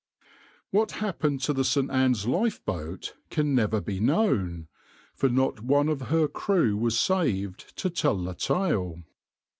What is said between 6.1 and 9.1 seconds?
crew was saved to tell the tale.